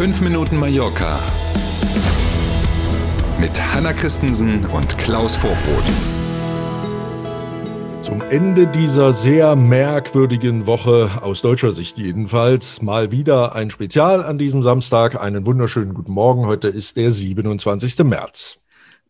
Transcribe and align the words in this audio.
5 0.00 0.22
Minuten 0.22 0.56
Mallorca 0.56 1.20
mit 3.38 3.60
Hanna 3.60 3.92
Christensen 3.92 4.64
und 4.64 4.96
Klaus 4.96 5.36
Vorbrot. 5.36 5.84
Zum 8.00 8.22
Ende 8.22 8.66
dieser 8.66 9.12
sehr 9.12 9.56
merkwürdigen 9.56 10.66
Woche, 10.66 11.10
aus 11.20 11.42
deutscher 11.42 11.72
Sicht 11.72 11.98
jedenfalls, 11.98 12.80
mal 12.80 13.12
wieder 13.12 13.54
ein 13.54 13.68
Spezial 13.68 14.24
an 14.24 14.38
diesem 14.38 14.62
Samstag. 14.62 15.20
Einen 15.20 15.44
wunderschönen 15.44 15.92
guten 15.92 16.12
Morgen. 16.12 16.46
Heute 16.46 16.68
ist 16.68 16.96
der 16.96 17.10
27. 17.10 17.98
März. 18.04 18.59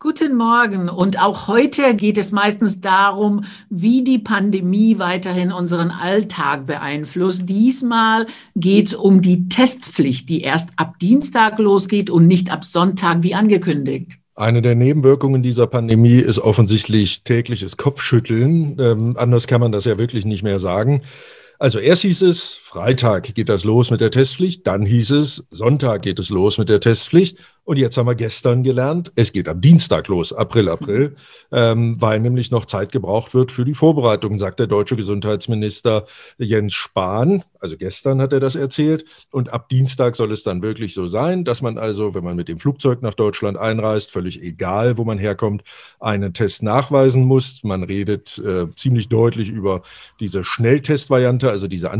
Guten 0.03 0.35
Morgen. 0.35 0.89
Und 0.89 1.21
auch 1.21 1.47
heute 1.47 1.95
geht 1.95 2.17
es 2.17 2.33
meistens 2.33 2.81
darum, 2.81 3.45
wie 3.69 4.03
die 4.03 4.19
Pandemie 4.19 4.99
weiterhin 4.99 5.53
unseren 5.53 5.91
Alltag 5.91 6.65
beeinflusst. 6.65 7.47
Diesmal 7.51 8.27
geht 8.57 8.87
es 8.87 8.95
um 8.95 9.21
die 9.21 9.51
Testpflicht, 9.51 10.31
die 10.31 10.41
erst 10.41 10.71
ab 10.77 10.99
Dienstag 11.01 11.59
losgeht 11.59 12.09
und 12.09 12.27
nicht 12.27 12.51
ab 12.51 12.65
Sonntag 12.65 13.23
wie 13.23 13.35
angekündigt. 13.35 14.13
Eine 14.35 14.63
der 14.63 14.75
Nebenwirkungen 14.75 15.43
dieser 15.43 15.67
Pandemie 15.67 16.21
ist 16.21 16.39
offensichtlich 16.39 17.23
tägliches 17.25 17.77
Kopfschütteln. 17.77 18.79
Ähm, 18.81 19.17
anders 19.19 19.49
kann 19.49 19.61
man 19.61 19.71
das 19.71 19.85
ja 19.85 19.99
wirklich 19.99 20.25
nicht 20.25 20.43
mehr 20.43 20.59
sagen. 20.59 21.03
Also 21.59 21.79
erst 21.79 22.01
hieß 22.03 22.23
es, 22.23 22.59
Freitag 22.71 23.35
geht 23.35 23.49
das 23.49 23.65
los 23.65 23.91
mit 23.91 24.01
der 24.01 24.13
Testpflicht, 24.13 24.65
dann 24.65 24.87
hieß 24.87 25.11
es, 25.11 25.45
Sonntag 25.51 26.03
geht 26.03 26.21
es 26.21 26.31
los 26.31 26.57
mit 26.57 26.69
der 26.69 26.79
Testpflicht 26.79 27.39
und 27.71 27.77
jetzt 27.77 27.97
haben 27.97 28.07
wir 28.07 28.17
gestern 28.17 28.65
gelernt, 28.65 29.13
es 29.15 29.33
geht 29.33 29.49
am 29.49 29.61
Dienstag 29.61 30.09
los, 30.09 30.33
April, 30.33 30.69
April, 30.69 31.15
ähm, 31.53 31.95
weil 32.01 32.19
nämlich 32.19 32.51
noch 32.51 32.65
Zeit 32.65 32.91
gebraucht 32.91 33.33
wird 33.33 33.53
für 33.53 33.65
die 33.65 33.75
Vorbereitung, 33.75 34.39
sagt 34.39 34.59
der 34.59 34.67
deutsche 34.67 34.97
Gesundheitsminister 34.97 36.05
Jens 36.39 36.75
Spahn. 36.75 37.45
Also 37.61 37.77
gestern 37.77 38.21
hat 38.23 38.33
er 38.33 38.41
das 38.41 38.57
erzählt. 38.57 39.05
Und 39.31 39.53
ab 39.53 39.69
Dienstag 39.69 40.17
soll 40.17 40.33
es 40.33 40.43
dann 40.43 40.63
wirklich 40.63 40.95
so 40.95 41.07
sein, 41.07 41.45
dass 41.45 41.63
man 41.63 41.79
also, 41.79 42.15
wenn 42.15 42.25
man 42.25 42.35
mit 42.35 42.49
dem 42.49 42.59
Flugzeug 42.59 43.03
nach 43.03 43.15
Deutschland 43.15 43.57
einreist, 43.59 44.11
völlig 44.11 44.43
egal, 44.43 44.97
wo 44.97 45.05
man 45.05 45.19
herkommt, 45.19 45.63
einen 46.01 46.33
Test 46.33 46.63
nachweisen 46.65 47.23
muss. 47.23 47.63
Man 47.63 47.85
redet 47.85 48.39
äh, 48.39 48.67
ziemlich 48.75 49.09
deutlich 49.11 49.49
über 49.51 49.83
diese 50.19 50.43
Schnelltestvariante, 50.43 51.51
also 51.51 51.69
diese 51.69 51.91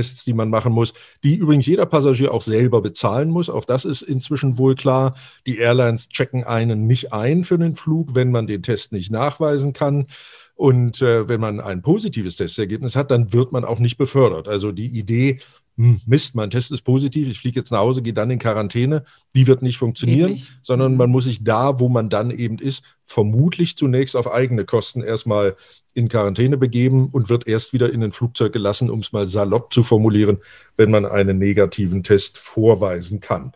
Antigentests, 0.00 0.24
die 0.24 0.34
man 0.34 0.50
machen 0.50 0.72
muss, 0.72 0.92
die 1.22 1.36
übrigens 1.36 1.66
jeder 1.66 1.86
Passagier 1.86 2.32
auch 2.32 2.42
selber 2.42 2.80
bezahlen 2.80 3.30
muss. 3.30 3.50
Auch 3.50 3.64
das 3.64 3.84
ist 3.84 4.02
inzwischen 4.02 4.58
wohl 4.58 4.74
klar 4.74 5.14
die 5.46 5.58
Airlines 5.58 6.08
checken 6.08 6.44
einen 6.44 6.86
nicht 6.86 7.12
ein 7.12 7.44
für 7.44 7.58
den 7.58 7.74
Flug, 7.74 8.14
wenn 8.14 8.30
man 8.30 8.46
den 8.46 8.62
Test 8.62 8.92
nicht 8.92 9.10
nachweisen 9.10 9.72
kann. 9.72 10.06
Und 10.54 11.00
äh, 11.00 11.26
wenn 11.26 11.40
man 11.40 11.58
ein 11.60 11.80
positives 11.80 12.36
Testergebnis 12.36 12.94
hat, 12.94 13.10
dann 13.10 13.32
wird 13.32 13.50
man 13.50 13.64
auch 13.64 13.78
nicht 13.78 13.96
befördert. 13.96 14.46
Also 14.46 14.72
die 14.72 14.98
Idee, 14.98 15.40
Mist, 15.76 16.34
mein 16.34 16.50
Test 16.50 16.72
ist 16.72 16.82
positiv, 16.82 17.28
ich 17.28 17.38
fliege 17.38 17.58
jetzt 17.58 17.70
nach 17.70 17.78
Hause, 17.78 18.02
gehe 18.02 18.12
dann 18.12 18.30
in 18.30 18.38
Quarantäne, 18.38 19.04
die 19.34 19.46
wird 19.46 19.62
nicht 19.62 19.78
funktionieren, 19.78 20.32
nicht. 20.32 20.52
sondern 20.60 20.96
man 20.96 21.10
muss 21.10 21.24
sich 21.24 21.42
da, 21.42 21.80
wo 21.80 21.88
man 21.88 22.10
dann 22.10 22.30
eben 22.30 22.58
ist, 22.58 22.84
vermutlich 23.06 23.76
zunächst 23.76 24.14
auf 24.14 24.30
eigene 24.30 24.64
Kosten 24.64 25.02
erstmal 25.02 25.56
in 25.94 26.08
Quarantäne 26.08 26.56
begeben 26.58 27.08
und 27.10 27.30
wird 27.30 27.46
erst 27.46 27.72
wieder 27.72 27.92
in 27.92 28.02
ein 28.02 28.12
Flugzeug 28.12 28.52
gelassen, 28.52 28.90
um 28.90 29.00
es 29.00 29.12
mal 29.12 29.26
salopp 29.26 29.72
zu 29.72 29.82
formulieren, 29.82 30.38
wenn 30.76 30.90
man 30.90 31.06
einen 31.06 31.38
negativen 31.38 32.02
Test 32.02 32.38
vorweisen 32.38 33.20
kann. 33.20 33.52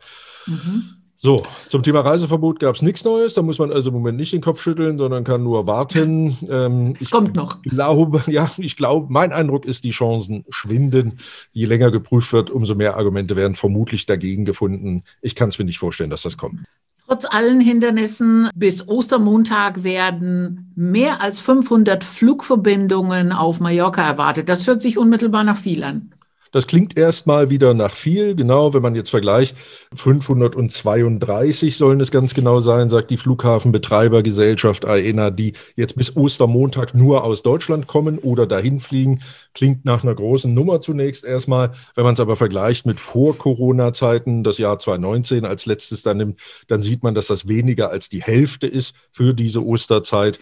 Mhm. 0.47 1.04
So, 1.25 1.43
zum 1.69 1.83
Thema 1.83 2.01
Reiseverbot 2.03 2.61
gab 2.61 2.75
es 2.77 2.83
nichts 2.83 3.03
Neues. 3.03 3.33
Da 3.33 3.41
muss 3.41 3.59
man 3.59 3.73
also 3.73 3.89
im 3.89 3.95
Moment 3.95 4.19
nicht 4.19 4.35
den 4.35 4.43
Kopf 4.43 4.61
schütteln, 4.61 4.99
sondern 4.99 5.25
kann 5.25 5.43
nur 5.43 5.67
warten. 5.67 6.37
Ähm, 6.51 6.97
es 7.01 7.09
kommt 7.09 7.35
noch. 7.35 7.63
Glaube, 7.63 8.23
ja, 8.31 8.51
ich 8.59 8.77
glaube, 8.77 9.07
mein 9.09 9.33
Eindruck 9.33 9.65
ist, 9.65 9.85
die 9.85 9.93
Chancen 9.93 10.45
schwinden. 10.51 11.19
Je 11.51 11.65
länger 11.65 11.91
geprüft 11.91 12.31
wird, 12.35 12.51
umso 12.51 12.75
mehr 12.75 12.99
Argumente 12.99 13.37
werden 13.37 13.55
vermutlich 13.55 14.05
dagegen 14.05 14.45
gefunden. 14.45 15.01
Ich 15.23 15.35
kann 15.35 15.49
es 15.49 15.59
mir 15.59 15.65
nicht 15.65 15.79
vorstellen, 15.79 16.11
dass 16.11 16.21
das 16.21 16.37
kommt. 16.37 16.61
Trotz 17.07 17.25
allen 17.25 17.63
Hindernissen 17.63 18.51
bis 18.55 18.87
Ostermontag 18.87 19.83
werden 19.83 20.73
mehr 20.77 21.23
als 21.23 21.41
500 21.41 22.05
Flugverbindungen 22.05 23.33
auf 23.33 23.61
Mallorca 23.61 24.07
erwartet. 24.07 24.51
Das 24.51 24.67
hört 24.67 24.83
sich 24.83 24.99
unmittelbar 24.99 25.45
nach 25.45 25.57
viel 25.57 25.85
an. 25.85 26.14
Das 26.55 26.69
klingt 26.69 26.97
erstmal 26.97 27.51
wieder 27.51 27.75
nach 27.75 27.97
viel. 27.97 28.37
Genau, 28.37 28.75
wenn 28.75 28.83
man 28.83 28.95
jetzt 28.95 29.11
vergleicht, 29.11 29.57
532 29.93 31.77
sollen 31.77 32.01
es 32.01 32.13
ganz 32.13 32.33
genau 32.33 32.61
sein, 32.61 32.89
sagt 32.89 33.11
die 33.11 33.17
Flughafenbetreibergesellschaft 33.17 34.85
AENA, 34.85 35.33
die 35.33 35.55
jetzt 35.75 35.97
bis 35.97 36.17
Ostermontag 36.17 36.95
nur 36.95 37.25
aus 37.25 37.43
Deutschland 37.43 37.89
kommen 37.89 38.19
oder 38.19 38.47
dahin 38.47 38.79
fliegen. 38.79 39.19
Klingt 39.53 39.85
nach 39.85 40.05
einer 40.05 40.15
großen 40.15 40.55
Nummer 40.55 40.81
zunächst 40.81 41.25
erstmal. 41.25 41.73
Wenn 41.97 42.05
man 42.05 42.15
es 42.15 42.21
aber 42.21 42.37
vergleicht 42.37 42.87
mit 42.87 43.01
Vor-Corona-Zeiten, 43.01 44.45
das 44.45 44.59
Jahr 44.59 44.79
2019 44.79 45.45
als 45.45 45.67
letztes 45.67 46.05
dann 46.05 46.19
nimmt, 46.19 46.41
dann 46.69 46.83
sieht 46.83 47.03
man, 47.03 47.17
dass 47.17 47.27
das 47.27 47.49
weniger 47.49 47.91
als 47.91 48.11
die 48.11 48.23
Hälfte 48.23 48.69
ist 48.69 48.95
für 49.11 49.35
diese 49.35 49.67
Osterzeit. 49.67 50.39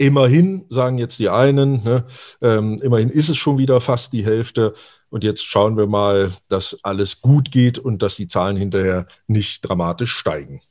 Immerhin, 0.00 0.64
sagen 0.70 0.96
jetzt 0.96 1.18
die 1.18 1.28
einen, 1.28 1.84
ne, 1.84 2.06
ähm, 2.40 2.76
immerhin 2.82 3.10
ist 3.10 3.28
es 3.28 3.36
schon 3.36 3.58
wieder 3.58 3.82
fast 3.82 4.14
die 4.14 4.24
Hälfte. 4.24 4.72
Und 5.10 5.24
jetzt 5.24 5.44
schauen 5.44 5.76
wir 5.76 5.86
mal, 5.86 6.32
dass 6.48 6.78
alles 6.82 7.20
gut 7.20 7.50
geht 7.52 7.78
und 7.78 8.00
dass 8.00 8.16
die 8.16 8.26
Zahlen 8.26 8.56
hinterher 8.56 9.06
nicht 9.26 9.60
dramatisch 9.60 10.12
steigen. 10.12 10.62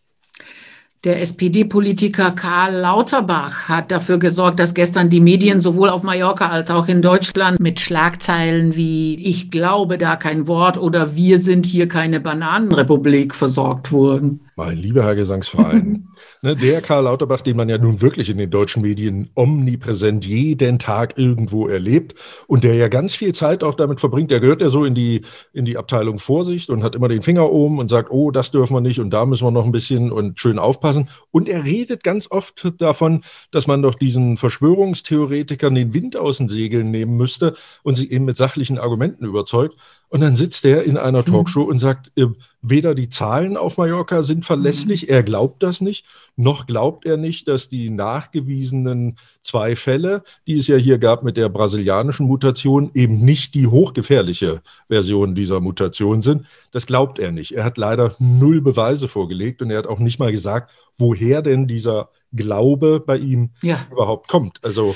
Der 1.05 1.21
SPD-Politiker 1.21 2.31
Karl 2.31 2.75
Lauterbach 2.75 3.69
hat 3.69 3.89
dafür 3.89 4.17
gesorgt, 4.17 4.59
dass 4.59 4.73
gestern 4.73 5.09
die 5.09 5.21
Medien 5.21 5.61
sowohl 5.61 5.87
auf 5.87 6.03
Mallorca 6.03 6.49
als 6.49 6.69
auch 6.71 6.89
in 6.89 7.01
Deutschland 7.01 7.57
mit 7.61 7.79
Schlagzeilen 7.79 8.75
wie 8.75 9.15
Ich 9.15 9.49
glaube 9.49 9.97
da 9.97 10.17
kein 10.17 10.45
Wort 10.49 10.77
oder 10.77 11.15
Wir 11.15 11.39
sind 11.39 11.65
hier 11.65 11.87
keine 11.87 12.19
Bananenrepublik 12.19 13.33
versorgt 13.33 13.93
wurden. 13.93 14.41
Mein 14.57 14.75
lieber 14.75 15.03
Herr 15.03 15.15
Gesangsverein, 15.15 16.05
ne, 16.41 16.53
der 16.53 16.81
Karl 16.81 17.05
Lauterbach, 17.05 17.39
den 17.39 17.55
man 17.55 17.69
ja 17.69 17.77
nun 17.77 18.01
wirklich 18.01 18.29
in 18.29 18.37
den 18.37 18.49
deutschen 18.49 18.81
Medien 18.81 19.29
omnipräsent 19.33 20.25
jeden 20.25 20.79
Tag 20.79 21.17
irgendwo 21.17 21.69
erlebt 21.69 22.15
und 22.45 22.65
der 22.65 22.73
ja 22.73 22.89
ganz 22.89 23.15
viel 23.15 23.33
Zeit 23.33 23.63
auch 23.63 23.75
damit 23.75 24.01
verbringt, 24.01 24.31
der 24.31 24.41
gehört 24.41 24.61
ja 24.61 24.69
so 24.69 24.83
in 24.83 24.95
die, 24.95 25.21
in 25.53 25.63
die 25.63 25.77
Abteilung 25.77 26.19
Vorsicht 26.19 26.69
und 26.69 26.83
hat 26.83 26.93
immer 26.93 27.07
den 27.07 27.21
Finger 27.21 27.49
oben 27.49 27.79
und 27.79 27.89
sagt, 27.89 28.11
oh, 28.11 28.31
das 28.31 28.51
dürfen 28.51 28.73
wir 28.73 28.81
nicht 28.81 28.99
und 28.99 29.11
da 29.11 29.25
müssen 29.25 29.45
wir 29.45 29.51
noch 29.51 29.63
ein 29.63 29.71
bisschen 29.71 30.11
und 30.11 30.37
schön 30.37 30.59
aufpassen. 30.59 30.88
Und 31.31 31.49
er 31.49 31.63
redet 31.63 32.03
ganz 32.03 32.29
oft 32.29 32.73
davon, 32.79 33.23
dass 33.51 33.67
man 33.67 33.81
doch 33.81 33.95
diesen 33.95 34.37
Verschwörungstheoretikern 34.37 35.75
den 35.75 35.93
Wind 35.93 36.17
aus 36.17 36.37
den 36.37 36.47
Segeln 36.47 36.91
nehmen 36.91 37.17
müsste 37.17 37.55
und 37.83 37.95
sie 37.95 38.09
eben 38.11 38.25
mit 38.25 38.37
sachlichen 38.37 38.77
Argumenten 38.77 39.25
überzeugt. 39.25 39.75
Und 40.09 40.21
dann 40.21 40.35
sitzt 40.35 40.65
er 40.65 40.83
in 40.83 40.97
einer 40.97 41.19
mhm. 41.21 41.25
Talkshow 41.25 41.61
und 41.61 41.77
sagt, 41.77 42.11
äh, 42.17 42.25
weder 42.61 42.95
die 42.95 43.09
Zahlen 43.09 43.55
auf 43.57 43.77
Mallorca 43.77 44.23
sind 44.23 44.43
verlässlich, 44.43 45.03
mhm. 45.03 45.13
er 45.13 45.23
glaubt 45.23 45.61
das 45.61 45.81
nicht, 45.81 46.05
noch 46.35 46.65
glaubt 46.65 47.05
er 47.05 47.15
nicht, 47.15 47.47
dass 47.47 47.69
die 47.69 47.91
nachgewiesenen 47.91 49.17
zwei 49.43 49.75
Fälle, 49.75 50.23
die 50.47 50.57
es 50.57 50.67
ja 50.67 50.77
hier 50.77 50.97
gab 50.97 51.23
mit 51.23 51.37
der 51.37 51.49
brasilianischen 51.49 52.25
Mutation, 52.25 52.89
eben 52.95 53.23
nicht 53.23 53.53
die 53.53 53.67
hochgefährliche 53.67 54.61
Version 54.87 55.35
dieser 55.35 55.59
Mutation 55.59 56.23
sind. 56.23 56.45
Das 56.71 56.87
glaubt 56.87 57.19
er 57.19 57.31
nicht. 57.31 57.51
Er 57.51 57.63
hat 57.63 57.77
leider 57.77 58.15
null 58.17 58.61
Beweise 58.61 59.07
vorgelegt 59.07 59.61
und 59.61 59.69
er 59.69 59.77
hat 59.77 59.87
auch 59.87 59.99
nicht 59.99 60.19
mal 60.19 60.31
gesagt, 60.31 60.71
woher 60.97 61.41
denn 61.41 61.67
dieser 61.67 62.09
Glaube 62.33 62.99
bei 62.99 63.17
ihm 63.17 63.51
ja. 63.63 63.85
überhaupt 63.91 64.27
kommt. 64.27 64.59
Also 64.63 64.95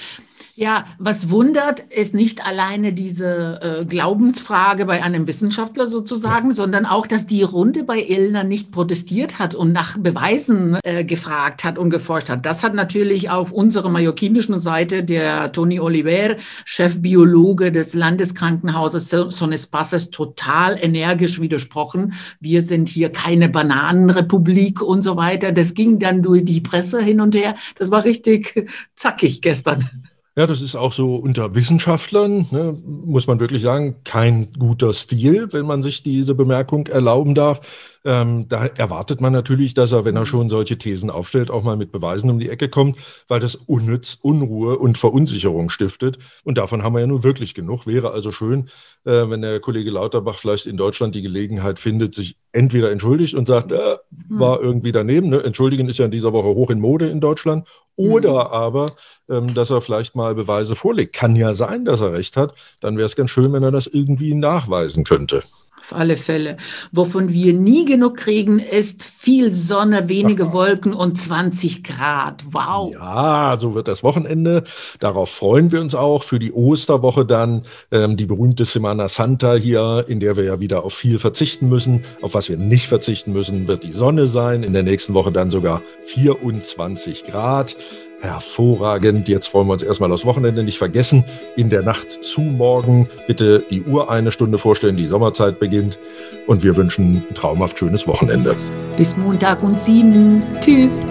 ja, 0.55 0.85
was 0.99 1.31
wundert, 1.31 1.79
ist 1.79 2.13
nicht 2.13 2.45
alleine 2.45 2.93
diese 2.93 3.59
äh, 3.81 3.85
Glaubensfrage 3.85 4.85
bei 4.85 5.01
einem 5.01 5.25
Wissenschaftler 5.25 5.87
sozusagen, 5.87 6.49
ja. 6.49 6.55
sondern 6.55 6.85
auch, 6.85 7.07
dass 7.07 7.25
die 7.25 7.41
Runde 7.41 7.83
bei 7.83 7.99
Illner 7.99 8.43
nicht 8.43 8.71
protestiert 8.71 9.39
hat 9.39 9.55
und 9.55 9.71
nach 9.71 9.97
Beweisen 9.97 10.77
äh, 10.83 11.03
gefragt 11.03 11.63
hat 11.63 11.79
und 11.79 11.89
geforscht 11.89 12.29
hat. 12.29 12.45
Das 12.45 12.61
hat 12.61 12.75
natürlich 12.75 13.31
auf 13.31 13.51
unserer 13.51 13.89
mallorquinischen 13.89 14.59
Seite 14.59 15.03
der 15.03 15.51
Toni 15.51 15.79
Oliver, 15.79 16.35
Chefbiologe 16.65 17.71
des 17.71 17.95
Landeskrankenhauses 17.95 19.09
Son 19.09 19.53
Espaces, 19.53 20.11
total 20.11 20.77
energisch 20.79 21.41
widersprochen. 21.41 22.13
Wir 22.39 22.61
sind 22.61 22.89
hier 22.89 23.09
keine 23.09 23.49
Bananenrepublik 23.49 24.83
und 24.83 25.01
so 25.01 25.15
weiter. 25.17 25.51
Das 25.51 25.73
ging 25.73 25.97
dann 25.97 26.21
durch 26.21 26.45
die 26.45 26.61
Presse 26.61 27.01
hin 27.01 27.21
und 27.21 27.33
her. 27.33 27.55
Das 27.79 27.89
war 27.89 28.03
richtig 28.03 28.69
zackig 28.95 29.41
gestern. 29.41 29.89
Ja, 30.35 30.47
das 30.47 30.63
ist 30.63 30.75
auch 30.75 30.93
so 30.93 31.15
unter 31.15 31.53
Wissenschaftlern, 31.53 32.47
ne, 32.49 32.75
muss 32.83 33.27
man 33.27 33.39
wirklich 33.39 33.61
sagen, 33.61 33.97
kein 34.03 34.51
guter 34.53 34.91
Stil, 34.95 35.53
wenn 35.53 35.67
man 35.67 35.83
sich 35.83 36.01
diese 36.01 36.33
Bemerkung 36.33 36.87
erlauben 36.87 37.35
darf. 37.35 37.61
Ähm, 38.05 38.47
da 38.49 38.65
erwartet 38.65 39.21
man 39.21 39.31
natürlich, 39.31 39.73
dass 39.73 39.91
er, 39.91 40.03
wenn 40.03 40.15
er 40.15 40.25
schon 40.25 40.49
solche 40.49 40.77
Thesen 40.77 41.09
aufstellt, 41.09 41.49
auch 41.49 41.63
mal 41.63 41.77
mit 41.77 41.91
Beweisen 41.91 42.29
um 42.29 42.39
die 42.39 42.49
Ecke 42.49 42.67
kommt, 42.67 42.97
weil 43.27 43.39
das 43.39 43.55
unnütz 43.55 44.17
Unruhe 44.21 44.77
und 44.77 44.97
Verunsicherung 44.97 45.69
stiftet. 45.69 46.19
Und 46.43 46.57
davon 46.57 46.83
haben 46.83 46.93
wir 46.93 46.99
ja 46.99 47.07
nun 47.07 47.23
wirklich 47.23 47.53
genug. 47.53 47.87
Wäre 47.87 48.11
also 48.11 48.31
schön, 48.31 48.69
äh, 49.05 49.29
wenn 49.29 49.41
der 49.41 49.59
Kollege 49.61 49.89
Lauterbach 49.89 50.37
vielleicht 50.37 50.65
in 50.65 50.75
Deutschland 50.75 51.15
die 51.15 51.21
Gelegenheit 51.21 51.79
findet, 51.79 52.13
sich 52.13 52.37
entweder 52.51 52.91
entschuldigt 52.91 53.35
und 53.35 53.47
sagt, 53.47 53.71
äh, 53.71 53.97
war 54.29 54.61
irgendwie 54.61 54.91
daneben. 54.91 55.29
Ne? 55.29 55.41
Entschuldigen 55.43 55.87
ist 55.87 55.99
ja 55.99 56.05
in 56.05 56.11
dieser 56.11 56.33
Woche 56.33 56.49
hoch 56.49 56.69
in 56.69 56.79
Mode 56.79 57.09
in 57.09 57.21
Deutschland. 57.21 57.67
Oder 57.95 58.31
mhm. 58.31 58.51
aber, 58.51 58.95
ähm, 59.29 59.53
dass 59.53 59.69
er 59.69 59.79
vielleicht 59.79 60.15
mal 60.15 60.35
Beweise 60.35 60.75
vorlegt. 60.75 61.15
Kann 61.15 61.35
ja 61.35 61.53
sein, 61.53 61.85
dass 61.85 62.01
er 62.01 62.13
recht 62.13 62.35
hat. 62.35 62.53
Dann 62.81 62.97
wäre 62.97 63.05
es 63.05 63.15
ganz 63.15 63.29
schön, 63.29 63.53
wenn 63.53 63.63
er 63.63 63.71
das 63.71 63.87
irgendwie 63.87 64.33
nachweisen 64.33 65.03
könnte. 65.03 65.43
Auf 65.83 65.91
alle 65.97 66.15
Fälle. 66.15 66.55
Wovon 66.93 67.33
wir 67.33 67.53
nie 67.53 67.83
genug 67.83 68.15
kriegen, 68.15 68.59
ist 68.59 69.03
viel 69.03 69.53
Sonne, 69.53 70.07
wenige 70.07 70.53
Wolken 70.53 70.93
und 70.93 71.19
20 71.19 71.83
Grad. 71.83 72.41
Wow. 72.51 72.93
Ja, 72.93 73.57
so 73.57 73.75
wird 73.75 73.89
das 73.89 74.01
Wochenende. 74.01 74.63
Darauf 75.01 75.29
freuen 75.29 75.73
wir 75.73 75.81
uns 75.81 75.93
auch 75.93 76.23
für 76.23 76.39
die 76.39 76.53
Osterwoche 76.53 77.25
dann. 77.25 77.65
Ähm, 77.91 78.15
die 78.15 78.25
berühmte 78.25 78.63
Semana 78.63 79.09
Santa 79.09 79.55
hier, 79.55 80.05
in 80.07 80.21
der 80.21 80.37
wir 80.37 80.45
ja 80.45 80.61
wieder 80.61 80.85
auf 80.85 80.93
viel 80.93 81.19
verzichten 81.19 81.67
müssen. 81.67 82.05
Auf 82.21 82.33
was 82.33 82.47
wir 82.47 82.55
nicht 82.55 82.87
verzichten 82.87 83.33
müssen, 83.33 83.67
wird 83.67 83.83
die 83.83 83.91
Sonne 83.91 84.27
sein. 84.27 84.63
In 84.63 84.71
der 84.71 84.83
nächsten 84.83 85.13
Woche 85.13 85.33
dann 85.33 85.51
sogar 85.51 85.81
24 86.05 87.25
Grad. 87.25 87.75
Hervorragend. 88.23 89.27
Jetzt 89.27 89.47
freuen 89.47 89.67
wir 89.67 89.73
uns 89.73 89.83
erstmal 89.83 90.09
aufs 90.13 90.23
Wochenende 90.23 90.63
nicht 90.63 90.77
vergessen. 90.77 91.25
In 91.57 91.69
der 91.69 91.81
Nacht 91.81 92.23
zu 92.23 92.39
morgen 92.39 93.09
bitte 93.27 93.65
die 93.69 93.83
Uhr 93.83 94.09
eine 94.09 94.31
Stunde 94.31 94.57
vorstellen. 94.57 94.95
Die 94.95 95.07
Sommerzeit 95.07 95.59
beginnt. 95.59 95.99
Und 96.47 96.63
wir 96.63 96.77
wünschen 96.77 97.25
ein 97.29 97.35
traumhaft 97.35 97.77
schönes 97.77 98.07
Wochenende. 98.07 98.55
Bis 98.95 99.17
Montag 99.17 99.61
und 99.61 99.81
sieben. 99.81 100.41
Tschüss. 100.61 101.01